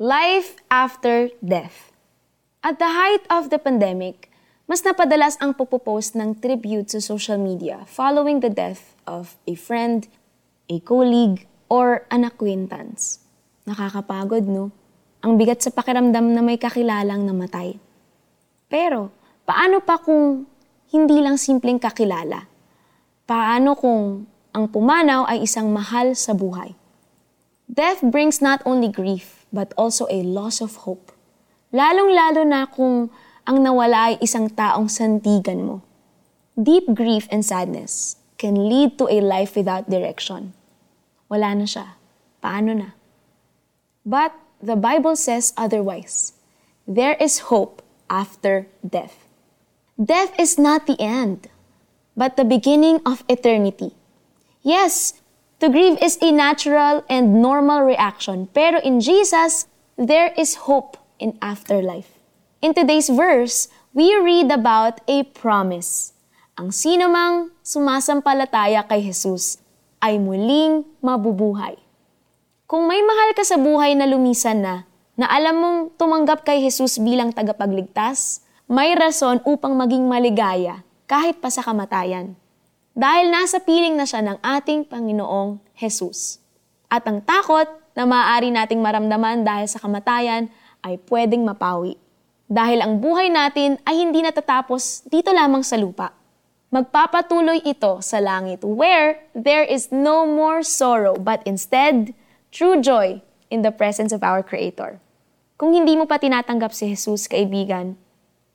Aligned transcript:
Life 0.00 0.56
after 0.72 1.28
death. 1.44 1.92
At 2.64 2.80
the 2.80 2.88
height 2.88 3.20
of 3.28 3.52
the 3.52 3.60
pandemic, 3.60 4.32
mas 4.64 4.80
napadalas 4.80 5.36
ang 5.44 5.52
pupupost 5.52 6.16
ng 6.16 6.40
tribute 6.40 6.88
sa 6.88 7.04
social 7.04 7.36
media 7.36 7.84
following 7.84 8.40
the 8.40 8.48
death 8.48 8.96
of 9.04 9.36
a 9.44 9.52
friend, 9.52 10.08
a 10.72 10.80
colleague, 10.80 11.44
or 11.68 12.08
an 12.08 12.24
acquaintance. 12.24 13.20
Nakakapagod, 13.68 14.48
no? 14.48 14.72
Ang 15.20 15.36
bigat 15.36 15.60
sa 15.60 15.68
pakiramdam 15.68 16.32
na 16.32 16.40
may 16.40 16.56
kakilalang 16.56 17.28
namatay. 17.28 17.76
Pero, 18.72 19.12
paano 19.44 19.84
pa 19.84 20.00
kung 20.00 20.48
hindi 20.96 21.20
lang 21.20 21.36
simpleng 21.36 21.76
kakilala? 21.76 22.48
Paano 23.28 23.76
kung 23.76 24.24
ang 24.56 24.64
pumanaw 24.64 25.28
ay 25.28 25.44
isang 25.44 25.68
mahal 25.68 26.16
sa 26.16 26.32
buhay? 26.32 26.79
Death 27.70 28.02
brings 28.02 28.42
not 28.42 28.58
only 28.66 28.90
grief, 28.90 29.46
but 29.54 29.70
also 29.78 30.10
a 30.10 30.26
loss 30.26 30.58
of 30.58 30.82
hope. 30.82 31.14
Lalong-lalo 31.70 32.42
na 32.42 32.66
kung 32.66 33.14
ang 33.46 33.62
nawala 33.62 34.10
ay 34.10 34.18
isang 34.18 34.50
taong 34.50 34.90
sandigan 34.90 35.62
mo. 35.62 35.76
Deep 36.58 36.90
grief 36.90 37.30
and 37.30 37.46
sadness 37.46 38.18
can 38.42 38.66
lead 38.66 38.98
to 38.98 39.06
a 39.06 39.22
life 39.22 39.54
without 39.54 39.86
direction. 39.86 40.50
Wala 41.30 41.54
na 41.54 41.62
siya. 41.62 41.94
Paano 42.42 42.74
na? 42.74 42.90
But 44.02 44.34
the 44.58 44.74
Bible 44.74 45.14
says 45.14 45.54
otherwise. 45.54 46.34
There 46.90 47.14
is 47.22 47.54
hope 47.54 47.86
after 48.10 48.66
death. 48.82 49.30
Death 49.94 50.34
is 50.42 50.58
not 50.58 50.90
the 50.90 50.98
end, 50.98 51.46
but 52.18 52.34
the 52.34 52.42
beginning 52.42 52.98
of 53.06 53.22
eternity. 53.30 53.94
Yes, 54.66 55.19
To 55.60 55.68
grieve 55.68 56.00
is 56.00 56.16
a 56.24 56.32
natural 56.32 57.04
and 57.12 57.44
normal 57.44 57.84
reaction, 57.84 58.48
pero 58.56 58.80
in 58.80 58.96
Jesus, 58.96 59.68
there 60.00 60.32
is 60.32 60.64
hope 60.64 60.96
in 61.20 61.36
afterlife. 61.44 62.16
In 62.64 62.72
today's 62.72 63.12
verse, 63.12 63.68
we 63.92 64.08
read 64.24 64.48
about 64.48 65.04
a 65.04 65.20
promise. 65.36 66.16
Ang 66.56 66.72
sino 66.72 67.12
mang 67.12 67.52
sumasampalataya 67.60 68.88
kay 68.88 69.04
Jesus 69.04 69.60
ay 70.00 70.16
muling 70.16 70.88
mabubuhay. 71.04 71.76
Kung 72.64 72.88
may 72.88 73.04
mahal 73.04 73.36
ka 73.36 73.44
sa 73.44 73.60
buhay 73.60 73.92
na 73.92 74.08
lumisan 74.08 74.64
na, 74.64 74.88
na 75.12 75.28
alam 75.28 75.60
mong 75.60 75.78
tumanggap 76.00 76.40
kay 76.40 76.64
Jesus 76.64 76.96
bilang 76.96 77.36
tagapagligtas, 77.36 78.40
may 78.64 78.96
rason 78.96 79.44
upang 79.44 79.76
maging 79.76 80.08
maligaya 80.08 80.80
kahit 81.04 81.36
pa 81.36 81.52
sa 81.52 81.60
kamatayan 81.60 82.32
dahil 82.94 83.30
nasa 83.30 83.62
piling 83.62 83.94
na 83.94 84.06
siya 84.06 84.22
ng 84.24 84.38
ating 84.42 84.86
Panginoong 84.90 85.62
Jesus. 85.78 86.42
At 86.90 87.06
ang 87.06 87.22
takot 87.22 87.70
na 87.94 88.02
maaari 88.02 88.50
nating 88.50 88.82
maramdaman 88.82 89.46
dahil 89.46 89.70
sa 89.70 89.78
kamatayan 89.78 90.50
ay 90.82 90.98
pwedeng 91.06 91.46
mapawi. 91.46 91.94
Dahil 92.50 92.82
ang 92.82 92.98
buhay 92.98 93.30
natin 93.30 93.78
ay 93.86 94.02
hindi 94.02 94.26
natatapos 94.26 95.06
dito 95.06 95.30
lamang 95.30 95.62
sa 95.62 95.78
lupa. 95.78 96.10
Magpapatuloy 96.70 97.62
ito 97.62 97.98
sa 98.02 98.18
langit 98.18 98.62
where 98.62 99.22
there 99.34 99.62
is 99.62 99.90
no 99.90 100.26
more 100.26 100.62
sorrow 100.62 101.14
but 101.18 101.42
instead 101.46 102.14
true 102.50 102.78
joy 102.78 103.22
in 103.50 103.62
the 103.62 103.74
presence 103.74 104.10
of 104.10 104.22
our 104.22 104.42
Creator. 104.42 104.98
Kung 105.58 105.74
hindi 105.74 105.94
mo 105.94 106.10
pa 106.10 106.18
tinatanggap 106.18 106.74
si 106.74 106.90
Jesus, 106.90 107.30
kaibigan, 107.30 107.94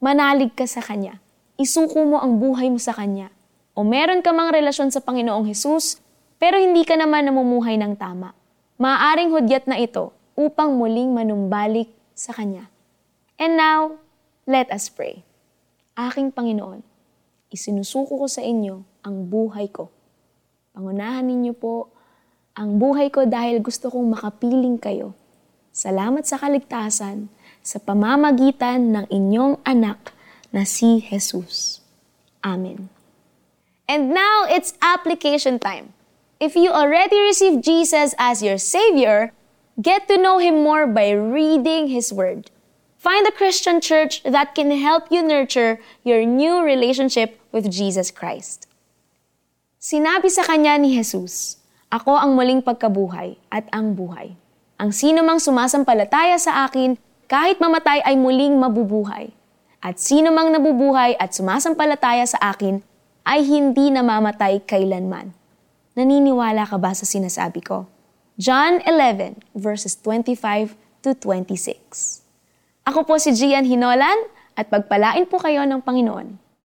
manalig 0.00 0.56
ka 0.56 0.64
sa 0.64 0.80
Kanya. 0.80 1.20
Isuko 1.60 2.04
mo 2.04 2.20
ang 2.20 2.40
buhay 2.40 2.72
mo 2.72 2.80
sa 2.80 2.96
Kanya 2.96 3.32
o 3.72 3.84
meron 3.84 4.20
ka 4.20 4.30
mang 4.36 4.52
relasyon 4.52 4.92
sa 4.92 5.00
Panginoong 5.00 5.48
Hesus, 5.48 6.00
pero 6.36 6.60
hindi 6.60 6.84
ka 6.84 6.98
naman 6.98 7.28
namumuhay 7.28 7.80
ng 7.80 7.96
tama. 7.96 8.36
Maaring 8.76 9.32
hudyat 9.32 9.64
na 9.64 9.80
ito 9.80 10.12
upang 10.36 10.76
muling 10.76 11.12
manumbalik 11.12 11.88
sa 12.12 12.36
Kanya. 12.36 12.68
And 13.40 13.56
now, 13.56 13.96
let 14.44 14.68
us 14.68 14.92
pray. 14.92 15.24
Aking 15.96 16.32
Panginoon, 16.32 16.84
isinusuko 17.52 18.20
ko 18.20 18.26
sa 18.28 18.40
inyo 18.40 18.84
ang 19.04 19.28
buhay 19.28 19.68
ko. 19.68 19.92
Pangunahan 20.72 21.28
ninyo 21.28 21.52
po 21.52 21.92
ang 22.56 22.76
buhay 22.80 23.08
ko 23.08 23.24
dahil 23.24 23.60
gusto 23.64 23.88
kong 23.88 24.12
makapiling 24.12 24.76
kayo. 24.76 25.16
Salamat 25.72 26.28
sa 26.28 26.36
kaligtasan 26.36 27.32
sa 27.64 27.78
pamamagitan 27.80 28.92
ng 28.92 29.06
inyong 29.08 29.60
anak 29.64 30.12
na 30.52 30.68
si 30.68 31.00
Jesus. 31.00 31.80
Amen. 32.44 33.01
And 33.92 34.16
now 34.16 34.48
it's 34.48 34.72
application 34.80 35.60
time. 35.60 35.92
If 36.40 36.56
you 36.56 36.72
already 36.72 37.20
received 37.28 37.60
Jesus 37.60 38.16
as 38.16 38.40
your 38.40 38.56
Savior, 38.56 39.36
get 39.76 40.08
to 40.08 40.16
know 40.16 40.40
Him 40.40 40.64
more 40.64 40.88
by 40.88 41.12
reading 41.12 41.92
His 41.92 42.08
Word. 42.08 42.48
Find 42.96 43.28
a 43.28 43.36
Christian 43.36 43.84
church 43.84 44.24
that 44.24 44.56
can 44.56 44.72
help 44.72 45.12
you 45.12 45.20
nurture 45.20 45.76
your 46.08 46.24
new 46.24 46.64
relationship 46.64 47.36
with 47.52 47.68
Jesus 47.68 48.08
Christ. 48.08 48.64
Sinabi 49.76 50.32
sa 50.32 50.48
kanya 50.48 50.80
ni 50.80 50.96
Jesus, 50.96 51.60
Ako 51.92 52.16
ang 52.16 52.32
muling 52.32 52.64
pagkabuhay 52.64 53.36
at 53.52 53.68
ang 53.76 53.92
buhay. 53.92 54.32
Ang 54.80 54.96
sino 54.96 55.20
mang 55.20 55.36
sumasampalataya 55.36 56.40
sa 56.40 56.64
akin, 56.64 56.96
kahit 57.28 57.60
mamatay 57.60 58.00
ay 58.08 58.16
muling 58.16 58.56
mabubuhay. 58.56 59.36
At 59.84 60.00
sino 60.00 60.32
mang 60.32 60.48
nabubuhay 60.48 61.12
at 61.20 61.36
sumasampalataya 61.36 62.24
sa 62.24 62.40
akin, 62.40 62.80
ay 63.22 63.46
hindi 63.46 63.94
namamatay 63.94 64.66
kailanman. 64.66 65.30
Naniniwala 65.94 66.66
ka 66.66 66.80
ba 66.80 66.90
sa 66.90 67.06
sinasabi 67.06 67.62
ko? 67.62 67.86
John 68.34 68.82
11 68.82 69.38
verses 69.54 69.94
25 70.00 70.74
to 71.06 71.14
26. 71.14 72.26
Ako 72.82 73.06
po 73.06 73.14
si 73.22 73.30
Gian 73.30 73.62
Hinolan 73.62 74.26
at 74.58 74.66
pagpalain 74.66 75.30
po 75.30 75.38
kayo 75.38 75.62
ng 75.62 75.78
Panginoon. 75.86 76.41